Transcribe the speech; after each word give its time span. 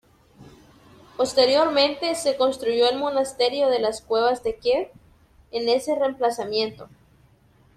Posteriormente 1.15 2.15
se 2.15 2.35
construyó 2.35 2.89
el 2.89 2.97
Monasterio 2.97 3.67
de 3.69 3.77
las 3.77 4.01
Cuevas 4.01 4.41
de 4.41 4.55
Kiev 4.55 4.89
en 5.51 5.69
ese 5.69 5.91
emplazamiento. 5.93 6.89